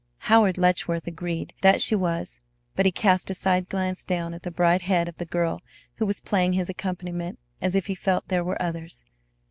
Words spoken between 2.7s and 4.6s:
but he cast a side glance down at the